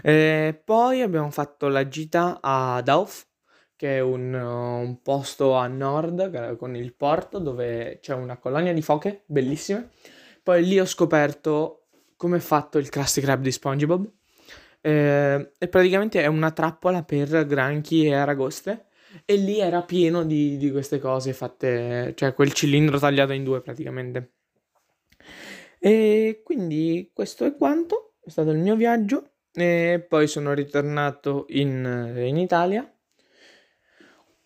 Eh, 0.00 0.62
poi 0.64 1.00
abbiamo 1.02 1.32
fatto 1.32 1.66
la 1.66 1.88
gita 1.88 2.38
a 2.40 2.80
Dauf, 2.82 3.25
che 3.76 3.98
è 3.98 4.00
un, 4.00 4.32
un 4.32 5.02
posto 5.02 5.54
a 5.54 5.66
nord 5.66 6.56
con 6.56 6.74
il 6.74 6.94
porto 6.94 7.38
dove 7.38 7.98
c'è 8.00 8.14
una 8.14 8.38
colonia 8.38 8.72
di 8.72 8.82
foche 8.82 9.22
bellissime. 9.26 9.90
Poi 10.42 10.64
lì 10.64 10.80
ho 10.80 10.86
scoperto 10.86 11.82
come 12.16 12.38
è 12.38 12.40
fatto 12.40 12.78
il 12.78 12.88
Krusty 12.88 13.20
Krab 13.20 13.42
di 13.42 13.52
SpongeBob. 13.52 14.10
Eh, 14.80 15.50
e 15.58 15.68
praticamente 15.68 16.22
è 16.22 16.26
una 16.26 16.52
trappola 16.52 17.02
per 17.02 17.46
granchi 17.46 18.06
e 18.06 18.14
aragoste. 18.14 18.86
E 19.24 19.36
lì 19.36 19.60
era 19.60 19.82
pieno 19.82 20.24
di, 20.24 20.56
di 20.56 20.70
queste 20.70 20.98
cose 20.98 21.32
fatte, 21.32 22.12
cioè 22.16 22.34
quel 22.34 22.52
cilindro 22.52 22.98
tagliato 22.98 23.32
in 23.32 23.44
due 23.44 23.60
praticamente. 23.60 24.32
E 25.78 26.42
quindi 26.44 27.10
questo 27.12 27.44
è 27.44 27.54
quanto, 27.56 28.14
è 28.24 28.30
stato 28.30 28.50
il 28.50 28.58
mio 28.58 28.76
viaggio. 28.76 29.30
E 29.52 30.04
poi 30.06 30.26
sono 30.28 30.52
ritornato 30.52 31.46
in, 31.48 32.14
in 32.26 32.36
Italia 32.36 32.88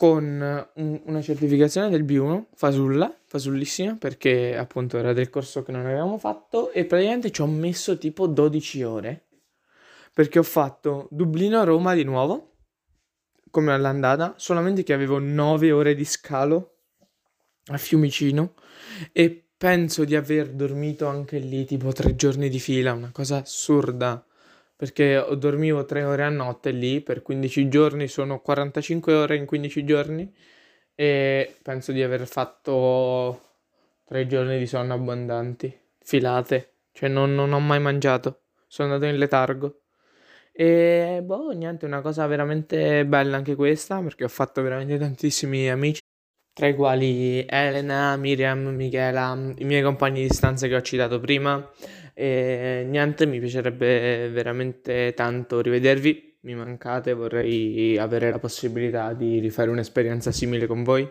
con 0.00 0.66
un, 0.76 1.00
una 1.04 1.20
certificazione 1.20 1.90
del 1.90 2.06
B1 2.06 2.44
Fasulla 2.54 3.14
fasullissima 3.26 3.96
perché 3.96 4.56
appunto 4.56 4.96
era 4.96 5.12
del 5.12 5.28
corso 5.28 5.62
che 5.62 5.72
non 5.72 5.84
avevamo 5.84 6.16
fatto 6.16 6.70
e 6.70 6.86
praticamente 6.86 7.30
ci 7.30 7.42
ho 7.42 7.46
messo 7.46 7.98
tipo 7.98 8.26
12 8.26 8.82
ore 8.82 9.26
perché 10.14 10.38
ho 10.38 10.42
fatto 10.42 11.06
Dublino-Roma 11.10 11.92
di 11.92 12.04
nuovo 12.04 12.52
come 13.50 13.74
all'andata, 13.74 14.32
solamente 14.38 14.84
che 14.84 14.94
avevo 14.94 15.18
9 15.18 15.70
ore 15.70 15.94
di 15.94 16.06
scalo 16.06 16.76
a 17.66 17.76
Fiumicino 17.76 18.54
e 19.12 19.50
penso 19.54 20.04
di 20.04 20.16
aver 20.16 20.48
dormito 20.48 21.08
anche 21.08 21.36
lì 21.36 21.66
tipo 21.66 21.92
3 21.92 22.16
giorni 22.16 22.48
di 22.48 22.58
fila, 22.58 22.94
una 22.94 23.10
cosa 23.12 23.36
assurda 23.36 24.24
perché 24.80 25.22
dormivo 25.36 25.84
3 25.84 26.04
ore 26.04 26.22
a 26.22 26.30
notte 26.30 26.70
lì 26.70 27.02
per 27.02 27.20
15 27.20 27.68
giorni, 27.68 28.08
sono 28.08 28.40
45 28.40 29.12
ore 29.12 29.36
in 29.36 29.44
15 29.44 29.84
giorni 29.84 30.34
e 30.94 31.56
penso 31.60 31.92
di 31.92 32.02
aver 32.02 32.26
fatto 32.26 33.42
3 34.06 34.26
giorni 34.26 34.58
di 34.58 34.66
sonno 34.66 34.94
abbondanti, 34.94 35.78
filate, 36.02 36.76
cioè 36.92 37.10
non, 37.10 37.34
non 37.34 37.52
ho 37.52 37.60
mai 37.60 37.78
mangiato, 37.78 38.44
sono 38.68 38.94
andato 38.94 39.12
in 39.12 39.18
letargo. 39.18 39.82
E 40.50 41.20
boh, 41.22 41.50
niente, 41.50 41.84
una 41.84 42.00
cosa 42.00 42.26
veramente 42.26 43.04
bella 43.04 43.36
anche 43.36 43.54
questa, 43.56 44.00
perché 44.00 44.24
ho 44.24 44.28
fatto 44.28 44.62
veramente 44.62 44.96
tantissimi 44.96 45.68
amici, 45.68 46.00
tra 46.54 46.68
i 46.68 46.74
quali 46.74 47.44
Elena, 47.46 48.16
Miriam, 48.16 48.66
Michela, 48.68 49.36
i 49.58 49.64
miei 49.64 49.82
compagni 49.82 50.22
di 50.22 50.32
stanza 50.32 50.66
che 50.68 50.74
ho 50.74 50.80
citato 50.80 51.20
prima. 51.20 51.70
E 52.20 52.84
niente, 52.86 53.24
mi 53.24 53.38
piacerebbe 53.40 54.28
veramente 54.28 55.14
tanto 55.16 55.62
rivedervi, 55.62 56.36
mi 56.40 56.54
mancate, 56.54 57.14
vorrei 57.14 57.96
avere 57.96 58.30
la 58.30 58.38
possibilità 58.38 59.14
di 59.14 59.38
rifare 59.38 59.70
un'esperienza 59.70 60.30
simile 60.30 60.66
con 60.66 60.82
voi, 60.82 61.08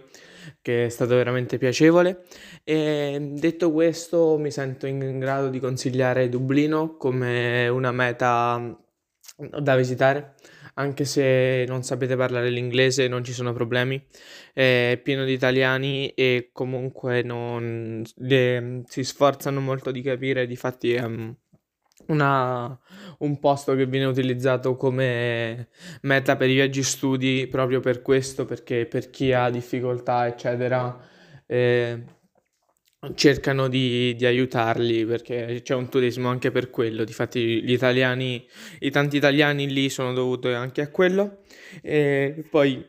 che 0.62 0.86
è 0.86 0.90
stato 0.90 1.16
veramente 1.16 1.58
piacevole. 1.58 2.26
E 2.64 3.32
detto 3.32 3.72
questo, 3.72 4.38
mi 4.38 4.52
sento 4.52 4.86
in 4.86 5.18
grado 5.18 5.50
di 5.50 5.60
consigliare 5.60 6.30
Dublino 6.30 6.96
come 6.96 7.68
una 7.70 7.92
meta 7.92 8.80
da 9.36 9.76
visitare, 9.76 10.36
anche 10.80 11.04
se 11.04 11.66
non 11.68 11.84
sapete 11.84 12.16
parlare 12.16 12.50
l'inglese 12.50 13.08
non 13.08 13.24
ci 13.24 13.34
sono 13.34 13.52
problemi, 13.54 14.02
è 14.54 15.00
pieno 15.04 15.26
di 15.26 15.34
italiani 15.34 16.10
e 16.10 16.50
comunque 16.54 17.22
non, 17.22 18.02
le, 18.16 18.84
si 18.88 19.04
sforzano 19.04 19.60
molto 19.60 19.92
di 19.92 20.02
capire, 20.02 20.48
difatti 20.48 20.94
è 20.94 21.04
um, 21.04 21.36
una, 22.08 22.80
un 23.20 23.40
posto 23.40 23.76
che 23.76 23.86
viene 23.86 24.06
utilizzato 24.06 24.78
come 24.78 25.68
meta 26.04 26.38
per 26.38 26.50
i 26.50 26.54
viaggi 26.54 26.82
studi 26.82 27.48
proprio 27.48 27.82
per 27.82 28.02
questo, 28.02 28.46
perché 28.46 28.86
per 28.86 29.10
chi 29.10 29.34
ha 29.34 29.50
difficoltà 29.50 30.28
eccetera... 30.28 30.98
Eh, 31.46 32.18
cercano 33.16 33.70
di, 33.70 34.14
di, 34.16 34.26
aiutarli 34.26 35.06
perché 35.06 35.62
c'è 35.64 35.74
un 35.74 35.90
turismo 35.90 36.30
anche 36.30 36.52
per 36.52 36.70
quello. 36.70 37.04
Difatti, 37.04 37.64
gli 37.64 37.72
italiani, 37.72 38.46
i 38.80 38.92
tanti 38.92 39.18
italiani 39.18 39.72
lì 39.72 39.90
sono 39.90 40.14
dovuti 40.14 40.48
anche 40.50 40.82
a 40.82 40.90
quello. 40.90 41.44
E 41.82 42.46
poi 42.50 42.86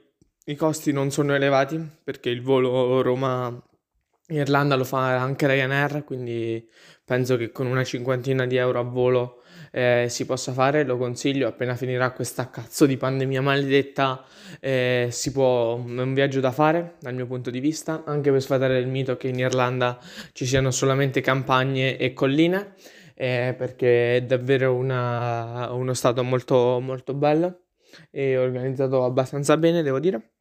i 0.46 0.54
costi 0.56 0.92
non 0.92 1.10
sono 1.10 1.34
elevati 1.34 1.80
perché 2.02 2.30
il 2.30 2.42
volo 2.42 3.02
Roma-Irlanda 3.02 4.74
lo 4.74 4.84
fa 4.84 5.16
anche 5.16 5.46
Ryanair, 5.46 6.04
quindi 6.04 6.68
penso 7.04 7.36
che 7.36 7.52
con 7.52 7.66
una 7.66 7.84
cinquantina 7.84 8.46
di 8.46 8.56
euro 8.56 8.80
a 8.80 8.82
volo 8.82 9.39
eh, 9.70 10.06
si 10.08 10.26
possa 10.26 10.52
fare, 10.52 10.84
lo 10.84 10.96
consiglio, 10.96 11.48
appena 11.48 11.76
finirà 11.76 12.10
questa 12.12 12.50
cazzo 12.50 12.86
di 12.86 12.96
pandemia 12.96 13.40
maledetta 13.40 14.24
eh, 14.58 15.08
si 15.10 15.32
può, 15.32 15.76
è 15.76 16.00
un 16.00 16.14
viaggio 16.14 16.40
da 16.40 16.50
fare 16.50 16.96
dal 17.00 17.14
mio 17.14 17.26
punto 17.26 17.50
di 17.50 17.60
vista, 17.60 18.02
anche 18.04 18.30
per 18.30 18.42
sfatare 18.42 18.78
il 18.78 18.88
mito 18.88 19.16
che 19.16 19.28
in 19.28 19.38
Irlanda 19.38 19.98
ci 20.32 20.46
siano 20.46 20.70
solamente 20.70 21.20
campagne 21.20 21.96
e 21.96 22.12
colline, 22.12 22.74
eh, 23.14 23.54
perché 23.56 24.16
è 24.16 24.22
davvero 24.22 24.74
una, 24.74 25.70
uno 25.72 25.94
stato 25.94 26.22
molto, 26.24 26.80
molto 26.80 27.14
bello 27.14 27.64
e 28.10 28.36
organizzato 28.36 29.04
abbastanza 29.04 29.56
bene, 29.56 29.82
devo 29.82 30.00
dire. 30.00 30.32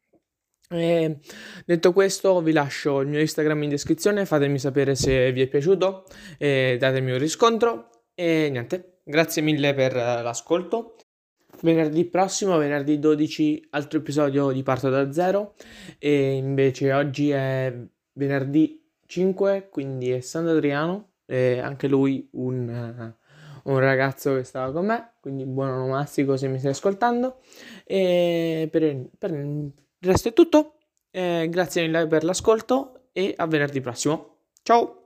E 0.72 1.18
detto 1.66 1.92
questo, 1.92 2.40
vi 2.42 2.52
lascio 2.52 3.00
il 3.00 3.08
mio 3.08 3.18
Instagram 3.18 3.64
in 3.64 3.70
descrizione. 3.70 4.24
Fatemi 4.24 4.58
sapere 4.58 4.94
se 4.94 5.32
vi 5.32 5.42
è 5.42 5.48
piaciuto, 5.48 6.04
e 6.38 6.76
datemi 6.78 7.10
un 7.10 7.18
riscontro. 7.18 7.88
E 8.14 8.48
niente, 8.50 8.89
Grazie 9.02 9.42
mille 9.42 9.74
per 9.74 9.96
eh, 9.96 10.22
l'ascolto. 10.22 10.96
Venerdì 11.62 12.04
prossimo, 12.04 12.56
venerdì 12.58 12.98
12, 12.98 13.68
altro 13.70 13.98
episodio 13.98 14.50
di 14.50 14.62
Parto 14.62 14.88
da 14.88 15.12
Zero. 15.12 15.54
E 15.98 16.32
invece 16.32 16.92
oggi 16.92 17.30
è 17.30 17.74
venerdì 18.12 18.82
5, 19.06 19.68
quindi 19.70 20.10
è 20.10 20.20
San 20.20 20.46
Adriano. 20.46 21.14
E 21.26 21.58
anche 21.58 21.86
lui 21.86 22.28
un, 22.32 23.14
uh, 23.64 23.70
un 23.70 23.78
ragazzo 23.78 24.34
che 24.36 24.44
stava 24.44 24.72
con 24.72 24.86
me. 24.86 25.12
Quindi 25.20 25.44
buon 25.44 25.68
onomastico 25.68 26.36
se 26.36 26.48
mi 26.48 26.58
stai 26.58 26.72
ascoltando. 26.72 27.40
E 27.84 28.68
per, 28.70 29.08
per 29.18 29.30
il 29.32 29.72
resto 30.00 30.28
è 30.28 30.32
tutto. 30.32 30.76
Eh, 31.10 31.48
grazie 31.50 31.82
mille 31.82 32.06
per 32.06 32.24
l'ascolto 32.24 33.08
e 33.12 33.34
a 33.36 33.46
venerdì 33.46 33.80
prossimo. 33.80 34.36
Ciao! 34.62 34.99